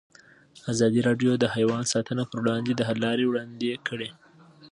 [0.71, 4.09] ازادي راډیو د حیوان ساتنه پر وړاندې د حل لارې وړاندې کړي.